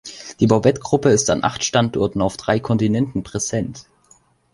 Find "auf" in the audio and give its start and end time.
2.23-2.35